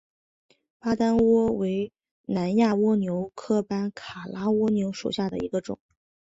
[0.79, 1.91] 巴丹蜗为
[2.25, 5.77] 南亚蜗牛科班卡拉蜗牛属下的一个种。